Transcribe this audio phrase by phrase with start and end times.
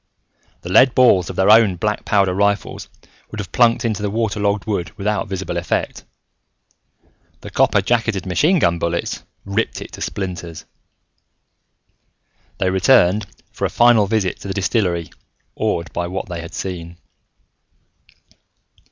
[0.61, 2.89] The lead balls of their own black powder rifles
[3.29, 6.05] would have plunked into the water logged wood without visible effect.
[7.41, 10.65] The copper jacketed machine gun bullets ripped it to splinters.
[12.57, 15.11] They returned for a final visit to the distillery
[15.53, 16.97] awed by what they had seen.